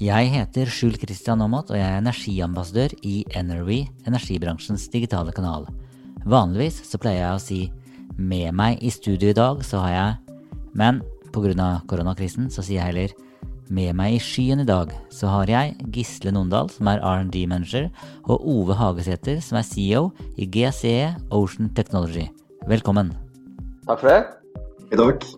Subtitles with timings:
[0.00, 5.66] Jeg heter Skjul Kristian Aamodt, og jeg er energiambassadør i Energy, energibransjens digitale kanal.
[6.24, 7.58] Vanligvis så pleier jeg å si
[8.16, 10.38] med meg i studio i dag, så har jeg
[10.72, 11.02] Men
[11.34, 11.82] pga.
[11.86, 13.12] koronakrisen så sier jeg heller
[13.68, 17.90] med meg i skyen i dag så har jeg Gisle Nondal, som er R&D-manager,
[18.24, 22.30] og Ove Hagesæter, som er CEO i GCE Ocean Technology.
[22.66, 23.12] Velkommen.
[23.86, 24.24] Takk for det.
[24.92, 25.28] I dag.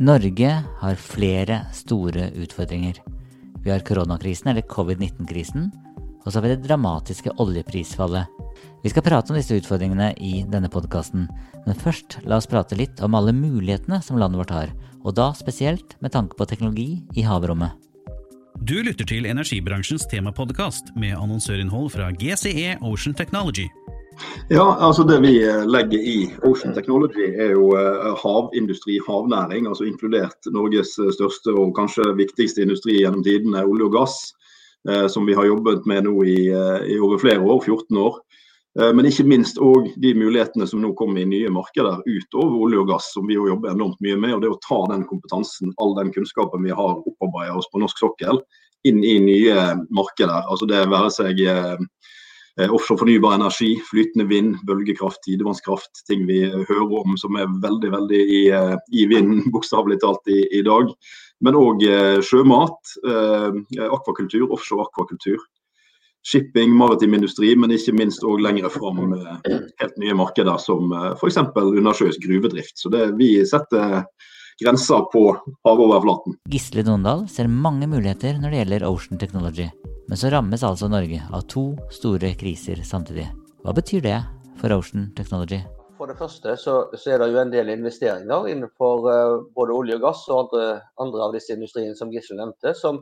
[0.00, 3.02] Norge har flere store utfordringer.
[3.66, 5.70] Vi har koronakrisen, eller covid-19-krisen,
[6.22, 8.30] og så har vi det dramatiske oljeprisfallet.
[8.84, 11.24] Vi skal prate om disse utfordringene i denne podkasten,
[11.64, 14.70] men først la oss prate litt om alle mulighetene som landet vårt har,
[15.02, 17.74] og da spesielt med tanke på teknologi i havrommet.
[18.62, 23.66] Du lytter til energibransjens temapodkast med annonsørinnhold fra GCE Ocean Technology.
[24.48, 29.66] Ja, altså Det vi eh, legger i Ocean Technology er jo eh, havindustri, havnæring.
[29.66, 34.18] altså Inkludert Norges eh, største og kanskje viktigste industri gjennom tidene, olje og gass.
[35.10, 38.20] Som vi har jobbet med nå i, i over flere år, 14 år.
[38.94, 42.92] Men ikke minst òg de mulighetene som nå kommer i nye markeder utover olje og
[42.92, 44.36] gass, som vi jo jobber enormt mye med.
[44.36, 47.98] og Det å ta den kompetansen, all den kunnskapen vi har opparbeidet oss på norsk
[47.98, 48.38] sokkel,
[48.86, 50.46] inn i nye markeder.
[50.46, 51.42] Altså Det være seg
[52.64, 56.02] offshore fornybar energi, flytende vind, bølgekraft, tidevannskraft.
[56.08, 60.42] Ting vi hører om som er veldig veldig i, eh, i vinden, bokstavelig talt i,
[60.56, 60.92] i, dag.
[61.44, 62.96] Men òg eh, sjømat,
[63.92, 65.42] akvakultur, offshore akvakultur.
[66.26, 71.38] Shipping, maritim industri, men ikke minst òg lenger fram helt nye markeder som f.eks.
[71.54, 72.74] undersjøisk gruvedrift.
[72.80, 74.02] Så det, vi setter
[74.64, 75.24] grenser på
[75.64, 76.36] havoverflaten.
[76.48, 79.68] Gisle Dondal ser mange muligheter når det gjelder Ocean Technology.
[80.08, 83.26] Men så rammes altså Norge av to store kriser samtidig.
[83.64, 84.20] Hva betyr det
[84.60, 85.60] for Ocean Technology?
[85.96, 89.96] For det første så, så er det jo en del investeringer innenfor uh, både olje
[89.96, 90.64] og gass og andre,
[91.02, 93.00] andre av disse industriene som Gisle nevnte, som,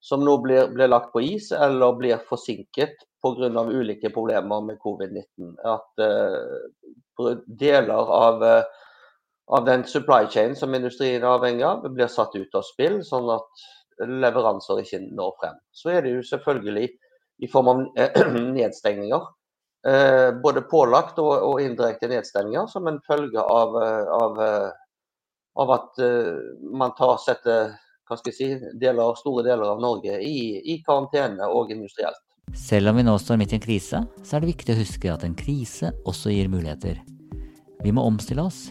[0.00, 3.50] som nå blir, blir, lagt på is eller blir forsinket pga.
[3.68, 5.52] ulike problemer med covid-19.
[5.60, 8.88] At uh, deler av, uh,
[9.52, 13.02] av den supply chain som industrien er avhengig av, blir satt ut av spill.
[13.04, 13.64] sånn at
[14.08, 15.58] leveranser ikke når frem.
[15.72, 16.88] Så er det jo selvfølgelig
[17.42, 17.82] i form av
[18.58, 19.28] nedstengninger.
[19.88, 24.68] Eh, både pålagt og, indirekte nedstengninger som en følge av, eh, av, eh,
[25.62, 26.02] av at
[26.72, 27.74] man tar setter
[28.32, 32.22] si, deler, store deler av Norge i, i karantene og industrielt.
[32.58, 35.12] Selv om vi nå står midt i en krise, så er det viktig å huske
[35.12, 37.00] at en krise også gir muligheter.
[37.82, 38.70] Vi må omstille oss.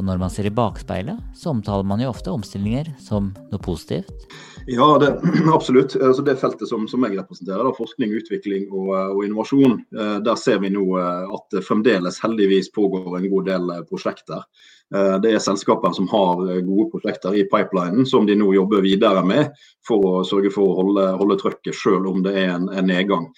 [0.00, 4.24] Og når man ser i bakspeilet, så omtaler man jo ofte omstillinger som noe positivt.
[4.64, 5.10] Ja, det,
[5.56, 5.92] absolutt.
[6.00, 10.40] Altså det feltet som, som jeg representerer, da, forskning, utvikling og, og, innovasjon, eh, der
[10.40, 14.46] ser vi nå eh, at det fremdeles heldigvis pågår en god del eh, prosjekter.
[14.90, 19.52] Det er selskaper som har gode prosjekter i pipelinen, som de nå jobber videre med
[19.86, 23.28] for å sørge for å holde, holde trøkket, selv om det er en, en nedgang.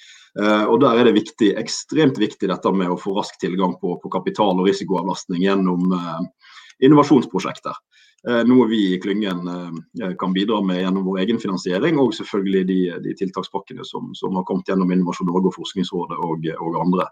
[0.40, 4.12] Og Der er det viktig, ekstremt viktig dette med å få rask tilgang på, på
[4.12, 5.92] kapital og risikoavlastning gjennom
[6.80, 7.76] innovasjonsprosjekter.
[8.28, 12.60] Eh, noe vi i klyngen eh, kan bidra med gjennom vår egen finansiering, og selvfølgelig
[12.68, 17.08] de, de tiltakspakkene som, som, har kommet gjennom Innovasjon Norge og Forskningsrådet og, og, andre.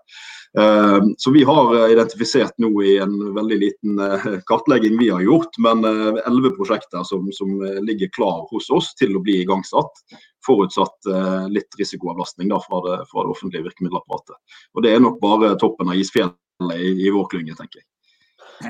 [0.54, 3.98] Eh, så Vi har identifisert nå i en veldig liten
[4.46, 9.24] kartlegging vi har gjort, men elleve prosjekter som, som, ligger klar hos oss til å
[9.24, 10.04] bli igangsatt.
[10.46, 11.06] Forutsatt
[11.52, 14.38] litt risikoavlastning da, fra, det, fra det offentlige virkemiddelapparatet.
[14.72, 17.88] Og Det er nok bare toppen av isfjellet i, i vår klynge, tenker jeg.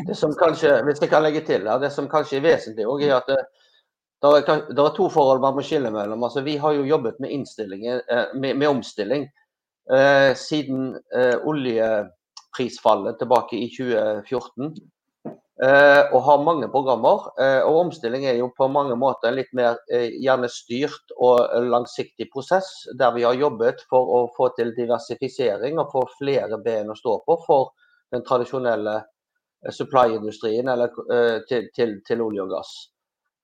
[0.07, 3.17] Det som kanskje, hvis jeg kan legge til, det som kanskje er vesentlig, også, er
[3.17, 6.23] at det, er, det er to forhold man må skille mellom.
[6.25, 9.27] Altså, vi har jo jobbet med, eh, med, med omstilling
[9.93, 14.75] eh, siden eh, oljeprisfallet tilbake i 2014.
[15.61, 17.27] Eh, og har mange programmer.
[17.41, 21.43] Eh, og omstilling er jo på mange måter en litt mer eh, gjerne styrt og
[21.67, 26.93] langsiktig prosess, der vi har jobbet for å få til diversifisering og få flere ben
[26.93, 27.75] å stå på for
[28.15, 29.03] den tradisjonelle
[29.69, 32.73] supply-industrien eller eh, til, til, til, olje og gass.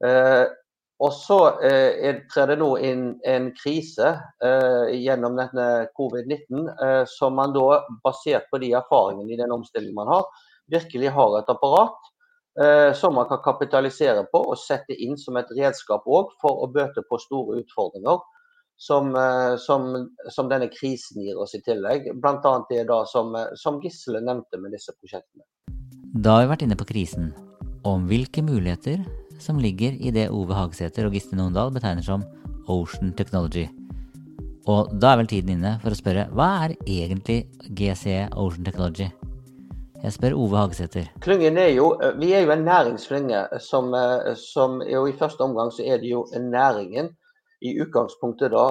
[0.04, 0.44] Eh,
[1.04, 4.14] og så eh, trer det nå inn en krise
[4.44, 5.66] eh, gjennom denne
[5.98, 10.30] covid-19, eh, som man da, basert på de erfaringene i den omstillingen man har,
[10.72, 12.08] virkelig har et apparat
[12.62, 16.70] eh, som man kan kapitalisere på og sette inn som et redskap òg for å
[16.72, 18.24] bøte på store utfordringer.
[18.76, 19.14] Som,
[19.56, 19.86] som,
[20.28, 22.10] som, denne krisen gir oss i tillegg.
[22.20, 22.50] Bl.a.
[22.68, 25.46] det da som, som Gisle nevnte med disse prosjektene.
[26.16, 27.26] Da har vi vært inne på krisen,
[27.84, 29.02] om hvilke muligheter
[29.42, 32.22] som ligger i det Ove Hagsæter og Giste Nondal betegner som
[32.72, 33.66] Ocean Technology.
[34.64, 39.10] Og da er vel tiden inne for å spørre hva er egentlig GCE Ocean Technology?
[40.00, 41.12] Jeg spør Ove Hagesæter.
[41.20, 43.92] Klyngen er jo, Vi er jo en næringsklynge som,
[44.40, 47.12] som jo i første omgang så er det jo næringen
[47.60, 48.70] i utgangspunktet da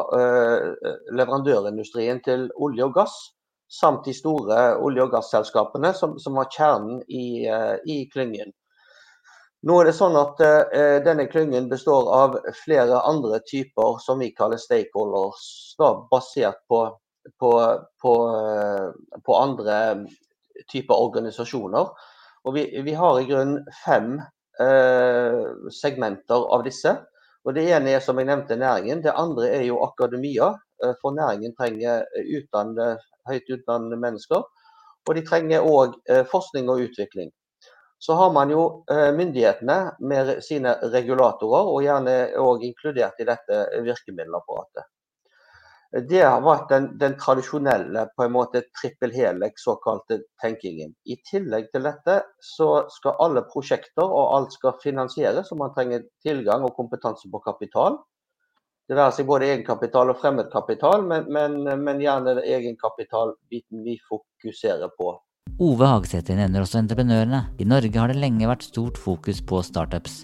[1.14, 3.35] leverandørindustrien til olje og gass,
[3.76, 7.44] samt de store olje- og gasselskapene som, som var kjernen i,
[7.92, 8.54] i klyngen.
[9.66, 14.30] Nå er det sånn at uh, Denne klyngen består av flere andre typer som vi
[14.38, 15.48] kaller stakeholders,
[15.80, 16.84] da, basert på,
[17.42, 17.52] på,
[18.02, 19.80] på, uh, på, andre
[20.72, 21.90] typer organisasjoner.
[22.46, 24.20] Og vi, vi har i grunnen fem
[24.62, 25.42] uh,
[25.74, 26.94] segmenter av disse.
[27.46, 30.54] Og Det ene er som jeg nevnte næringen, det andre er jo akademia.
[31.02, 33.00] For næringen trenger utdannede,
[33.30, 34.44] høyt utdannede mennesker.
[35.06, 35.96] Og de trenger òg
[36.32, 37.30] forskning og utvikling.
[38.06, 43.62] Så har man jo eh, myndighetene med sine regulatorer, og gjerne òg inkludert i dette
[43.86, 44.90] virkemiddelapparatet.
[46.10, 50.92] Det har vært den, den, tradisjonelle på en måte trippel helek, såkalte tenkingen.
[51.08, 56.04] I tillegg til dette så skal alle prosjekter og alt skal finansieres, og man trenger
[56.26, 58.02] tilgang og kompetanse på kapital.
[58.86, 65.16] Det være seg både egenkapital og fremmedkapital, men, men, men gjerne egenkapitalbiten vi fokuserer på
[65.66, 67.40] Ove Hagesæter nevner også entreprenørene.
[67.58, 70.20] I Norge har det lenge vært stort fokus på startups,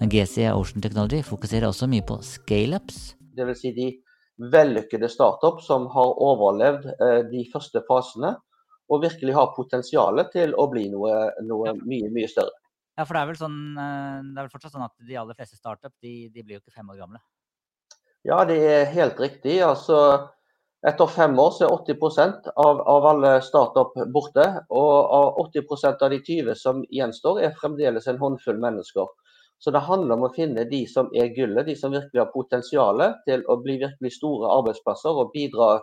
[0.00, 3.00] men GC Ocean Technology fokuserer også mye på scaleups.
[3.38, 3.60] Dvs.
[3.62, 3.88] Si de
[4.52, 8.34] vellykkede startup som har overlevd eh, de første fasene,
[8.92, 12.58] og virkelig har potensial til å bli noe, noe mye, mye større.
[12.98, 15.38] Ja, for det er vel, sånn, eh, det er vel fortsatt sånn at de aller
[15.38, 17.22] fleste startup de, de blir jo ikke fem år gamle?
[18.28, 19.56] Ja, det er helt riktig.
[19.66, 19.98] Altså,
[20.86, 24.46] etter fem år så er 80% av, av alle startup borte.
[24.70, 29.10] Og 80% av de 20 som gjenstår, er fremdeles en håndfull mennesker.
[29.62, 33.02] Så det handler om å finne de som er gullet, de som virkelig har potensial
[33.28, 35.76] til å bli virkelig store arbeidsplasser og bidra,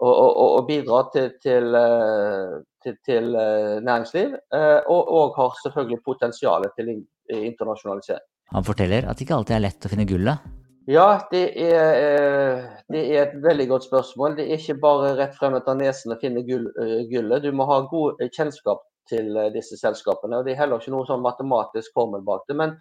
[0.00, 2.54] og, og, og bidra til, til, eh,
[2.86, 4.38] til, til, eh, næringsliv.
[4.54, 6.94] Eh, og, og har selvfølgelig potensial til
[7.34, 8.26] internasjonalisering.
[8.54, 10.46] Han forteller at det ikke alltid er lett å finne gullet.
[10.90, 14.32] Ja, det er, eh, det er, et veldig godt spørsmål.
[14.36, 17.44] Det er ikke bare rett frem etter nesen å finne eh, gullet.
[17.44, 20.40] Du må ha god eh, kjennskap til disse selskapene.
[20.40, 22.56] og Det er heller ikke noe sånn matematisk formel bak det.
[22.58, 22.74] Men,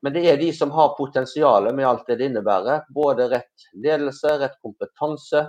[0.00, 2.86] men, det er de som har potensialet med alt det det innebærer.
[2.96, 5.42] Både rett ledelse, rett kompetanse,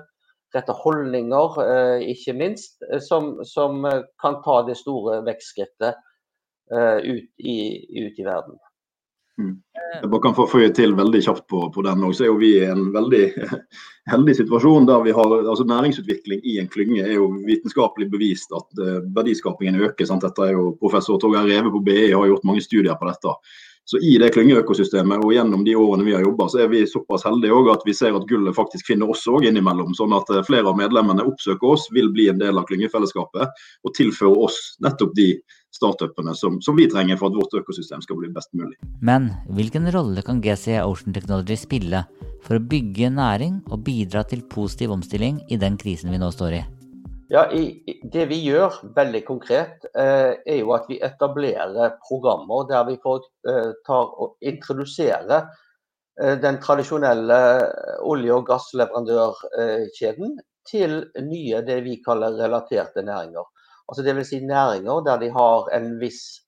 [0.55, 1.61] rette holdninger,
[2.11, 3.87] ikke minst, som, som
[4.19, 6.03] kan ta det store vekstskrittet
[7.07, 7.57] ut i,
[8.03, 8.59] ut i verden.
[9.41, 9.55] Mm.
[9.91, 12.37] Jeg bare kan få føye til veldig kjapt på, på den også, så er jo
[12.39, 13.23] vi i en veldig
[14.13, 18.79] heldig situasjon der vi har altså Næringsutvikling i en klynge er jo vitenskapelig bevist at
[18.79, 20.07] uh, verdiskapingen øker.
[20.07, 20.23] Sant?
[20.23, 23.35] Dette er jo Professor Torgeir Reve på BI e har gjort mange studier på dette.
[23.91, 27.57] Så I det klyngeøkosystemet og gjennom de årene vi har jobba, er vi såpass heldige
[27.73, 29.95] at vi ser at gullet faktisk finner oss òg innimellom.
[29.97, 33.95] Sånn at eh, flere av medlemmene oppsøker oss, vil bli en del av klyngefellesskapet og
[33.97, 35.33] tilføre oss nettopp de
[35.71, 38.75] startupene som, som, vi trenger for at vårt økosystem skal bli best mulig.
[39.01, 42.03] Men hvilken rolle kan GC Ocean Technology spille
[42.45, 46.59] for å bygge næring og bidra til positiv omstilling i den krisen vi nå står
[46.59, 46.61] i?
[47.31, 47.63] Ja, i,
[48.11, 53.21] Det vi gjør veldig konkret, eh, er jo at vi etablerer programmer der vi får
[53.47, 55.45] eh, tar og introduserer
[56.19, 57.39] eh, den tradisjonelle
[58.03, 60.35] olje- og gassleverandørkjeden
[60.67, 63.47] til nye det vi kaller relaterte næringer.
[63.89, 64.29] Altså Dvs.
[64.29, 66.41] Si næringer der de har en viss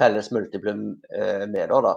[0.00, 1.70] felles multiplum eh, med.
[1.70, 1.94] Da.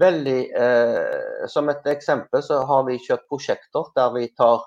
[0.00, 4.64] Veldig, eh, som et eksempel så har vi kjørt prosjekter der vi tar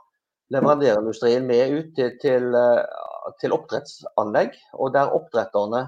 [0.54, 4.58] leverandørindustrien med ut til, til, eh, til, oppdrettsanlegg.
[4.80, 5.86] Og der oppdretterne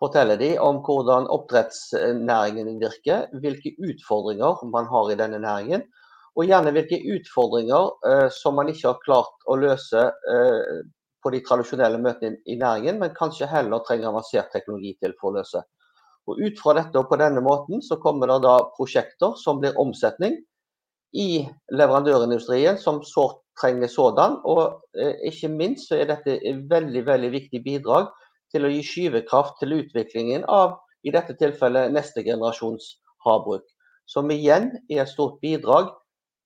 [0.00, 5.86] forteller de om hvordan oppdrettsnæringen virker, hvilke utfordringer man har i denne næringen.
[6.36, 10.84] Og gjerne hvilke utfordringer eh, som man ikke har klart å løse eh,
[11.26, 15.40] på de tradisjonelle møtene i næringen, men kanskje heller trenger avansert teknologi til for å
[15.40, 15.64] løse.
[16.30, 19.78] Og Ut fra dette og på denne måten så kommer det da prosjekter som blir
[19.82, 20.38] omsetning
[21.16, 24.40] i leverandørindustrien, som sårt trenger sådan.
[24.44, 28.10] Og eh, ikke minst så er dette et veldig, veldig viktig bidrag
[28.54, 33.66] til å gi skyvekraft til utviklingen av i dette tilfellet neste generasjons havbruk.
[34.06, 35.90] Som igjen er et stort bidrag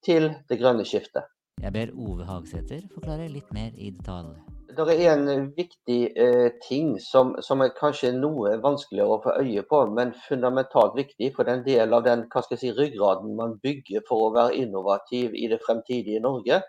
[0.05, 1.29] til det grønne skiftet.
[1.61, 4.33] Jeg ber Ove Hagsæter forklare litt mer i detalj.
[4.77, 9.65] Det er en viktig eh, ting som, som, er kanskje noe vanskeligere å få øye
[9.67, 13.57] på, men fundamentalt viktig for den del av den hva skal jeg si, ryggraden man
[13.65, 16.61] bygger for å være innovativ i det fremtidige Norge.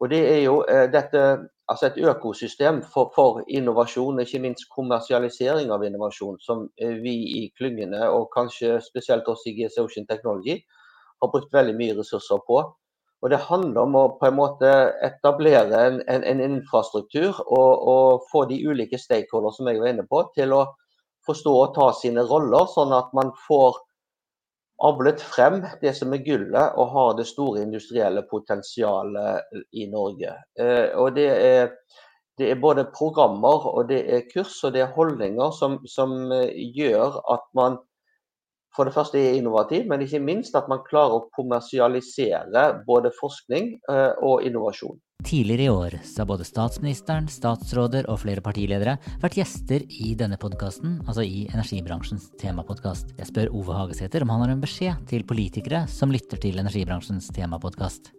[0.00, 1.22] Og Det er jo eh, dette,
[1.70, 7.44] altså et økosystem for, for, innovasjon, ikke minst kommersialisering av innovasjon, som eh, vi i
[7.58, 10.60] klyngene, og kanskje spesielt oss i GC Ocean Technology,
[11.22, 12.62] har brukt veldig mye ressurser på.
[13.22, 14.68] Og Det handler om å på en måte
[15.02, 20.06] etablere en, en, en infrastruktur og, og, få de ulike stakeholdere som jeg var inne
[20.06, 20.62] på, til å
[21.26, 23.80] forstå og ta sine roller, sånn at man får
[24.86, 30.36] avlet frem det som er gullet, og har det store industrielle potensialet i Norge.
[30.60, 31.72] Eh, og det er,
[32.38, 36.54] det er både programmer og det er kurs og det er holdninger som, som eh,
[36.78, 37.80] gjør at man
[38.78, 43.74] for det første er innovativ, men ikke minst at man klarer å kommersialisere både forskning
[43.90, 45.00] eh, og innovasjon.
[45.26, 50.38] Tidligere i år så har både statsministeren, statsråder og flere partiledere vært gjester i denne
[50.38, 53.10] podkasten, altså i energibransjens temapodkast.
[53.18, 57.32] Jeg spør Ove Hagesæter om han har en beskjed til politikere som lytter til energibransjens
[57.34, 58.12] temapodkast.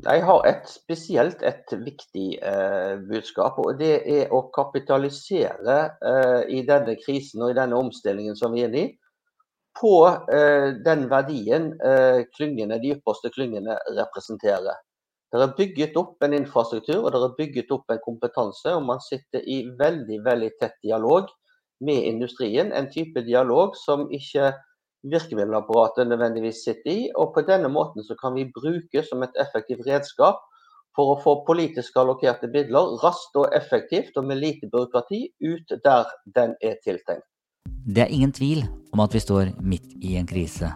[0.00, 6.62] Jeg har et spesielt et viktig eh, budskap, og det er å kapitalisere eh, i
[6.68, 8.88] denne krisen og i denne omstillingen som vi er inne i,
[9.78, 9.94] på
[10.32, 14.78] eh, den verdien eh, klyngene, de ypperste klyngene representerer.
[15.30, 18.72] Det er bygget opp en infrastruktur og det er bygget opp en kompetanse.
[18.74, 21.30] og Man sitter i veldig veldig tett dialog
[21.86, 22.72] med industrien.
[22.72, 24.50] En type dialog som ikke
[25.06, 27.10] virkemiddelapparatet nødvendigvis sitter i.
[27.14, 30.42] og På denne måten så kan vi bruke som et effektivt redskap
[30.96, 36.10] for å få politisk allokerte midler raskt og effektivt og med lite byråkrati ut der
[36.34, 37.26] den er tiltenkt.
[37.66, 40.72] Det er ingen tvil om at vi står midt i en krise.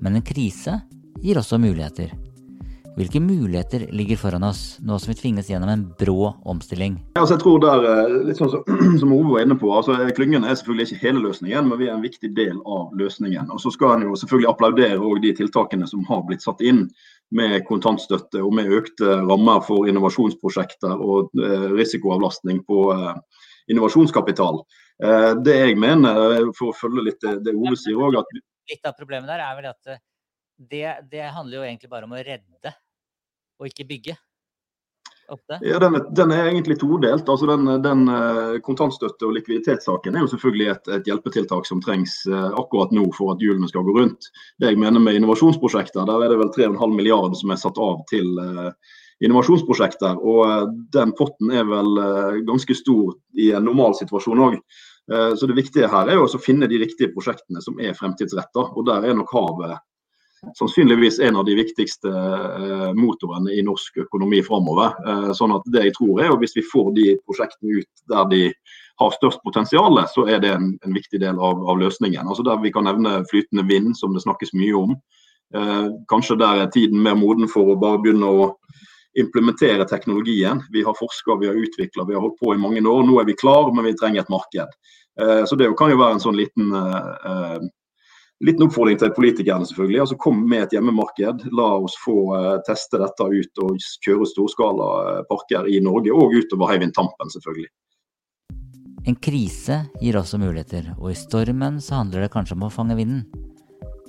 [0.00, 0.80] Men en krise
[1.22, 2.12] gir også muligheter.
[2.96, 6.94] Hvilke muligheter ligger foran oss, nå som vi tvinges gjennom en brå omstilling?
[7.20, 8.62] Altså jeg tror der, eh, litt sånn som,
[9.02, 11.98] som Ove var inne på, altså Klyngen er selvfølgelig ikke hele løsningen, men vi er
[11.98, 13.52] en viktig del av løsningen.
[13.52, 16.86] Og Så skal en jo selvfølgelig applaudere de tiltakene som har blitt satt inn,
[17.34, 23.14] med kontantstøtte og med økte rammer for innovasjonsprosjekter og eh, risikoavlastning på eh,
[23.68, 24.62] innovasjonskapital.
[25.04, 28.16] Eh, det jeg mener, eh, for å følge litt det Ove sier òg,
[28.66, 30.00] Litt av problemet der er vel at eh,
[30.56, 32.72] det, det handler jo egentlig bare om å redde
[33.60, 34.16] og ikke bygge?
[35.28, 35.58] Ofte?
[35.66, 37.28] Ja, den den er, egentlig todelt.
[37.28, 38.04] Altså den, den
[38.62, 43.42] Kontantstøtte- og likviditetssaken er jo selvfølgelig et, et, hjelpetiltak som trengs akkurat nå for at
[43.42, 44.28] hjulene skal gå rundt.
[44.62, 48.04] Det jeg mener med innovasjonsprosjekter, der er det vel 3,5 milliarder som er satt av
[48.12, 48.70] til uh,
[49.24, 50.18] innovasjonsprosjekter.
[50.20, 54.60] Og den potten er vel ganske stor i en normal situasjon òg.
[55.06, 58.64] Så det viktige her er jo å finne de riktige prosjektene som er fremtidsretta.
[58.74, 59.76] Og der er nok havet
[60.58, 64.94] sannsynligvis en av de viktigste eh, motorene i norsk økonomi framover.
[65.08, 68.28] Eh, sånn at det jeg tror er, og Hvis vi får de prosjektene ut der
[68.30, 68.42] de
[69.00, 72.28] har størst potensial, så er det en, en viktig del av, av, løsningen.
[72.28, 74.96] Altså Der vi kan nevne flytende vind, som det snakkes mye om.
[75.54, 78.52] Eh, kanskje der er tiden mer moden for å bare begynne å
[79.20, 80.60] implementere teknologien.
[80.72, 83.02] Vi har forska, vi har utvikla, vi har holdt på i mange år.
[83.06, 84.78] Nå er vi klar, men vi trenger et marked.
[85.48, 86.74] Så Det kan jo være en sånn liten
[88.44, 90.00] liten oppfordring til politikerne, selvfølgelig.
[90.00, 91.46] altså Kom med et hjemmemarked.
[91.56, 94.88] La oss få uh, teste dette ut og kjøre storskala
[95.30, 97.70] parker i Norge, og utover Heivind Tampen, selvfølgelig.
[99.06, 102.96] En krise gir også muligheter, og i stormen så handler det kanskje om å fange
[102.98, 103.24] vinden.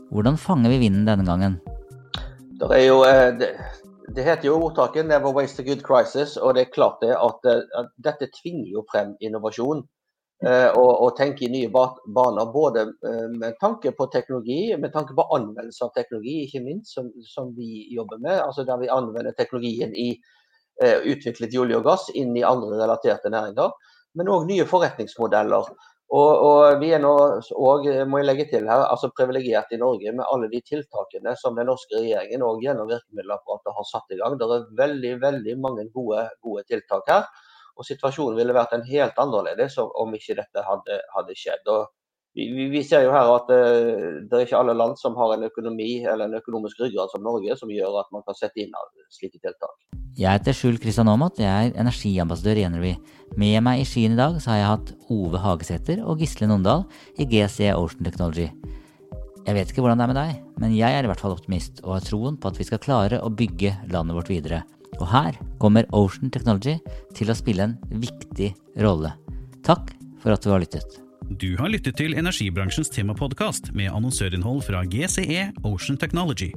[0.09, 1.59] Hvordan fanger vi vinden denne gangen?
[2.57, 3.03] Det, er jo,
[4.15, 7.45] det, heter jo ordtaket 'never waste a good crisis', og det er klart det at,
[7.79, 9.87] at dette tvinger jo frem innovasjon.
[10.45, 12.51] Eh, og, og, tenke i nye baner.
[12.53, 17.09] Både eh, med tanke på teknologi, med tanke på anvendelse av teknologi, ikke minst, som,
[17.25, 18.39] som vi jobber med.
[18.43, 20.11] altså Der vi anvender teknologien i
[20.83, 23.73] eh, utviklet olje og gass inn i andre relaterte næringer.
[24.13, 25.73] Men òg nye forretningsmodeller.
[26.07, 27.11] Og, og, vi er nå
[27.51, 31.57] òg, må jeg legge til her, altså privilegert i Norge med alle de tiltakene som
[31.59, 34.37] den norske regjeringen og gjennom virkemiddelapparatet har satt i gang.
[34.39, 37.27] Det er veldig, veldig mange gode, gode tiltak her.
[37.77, 41.67] Og situasjonen ville vært en helt annerledes om ikke dette hadde, hadde skjedd.
[41.75, 41.91] Og
[42.37, 45.45] vi, vi, ser jo her at uh, det er ikke alle land som har en
[45.47, 48.75] økonomi eller en økonomisk ryggrad som Norge, som gjør at man kan sette inn
[49.13, 49.73] slike tiltak.
[50.17, 52.93] Jeg heter Skjul Kristian Aamodt, jeg er energiambassadør i Energy.
[53.37, 56.85] Med meg i skien i dag har jeg hatt Ove Hagesæter og Gisle Nondal
[57.17, 58.51] i GC Ocean Technology.
[59.47, 61.81] Jeg vet ikke hvordan det er med deg, men jeg er i hvert fall optimist
[61.85, 64.61] og har troen på at vi skal klare å bygge landet vårt videre.
[64.99, 66.77] Og her kommer Ocean Technology
[67.17, 68.53] til å spille en viktig
[68.83, 69.15] rolle.
[69.65, 71.06] Takk for at du har lyttet.
[71.27, 76.53] Du har lyttet til energibransjens temapodkast med annonsørinnhold fra GCE Ocean Technology.